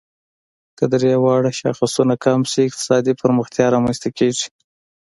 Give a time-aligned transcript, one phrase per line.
[0.77, 4.47] که درې واړه شاخصونه کم شي، اقتصادي پرمختیا رامنځ ته کیږي.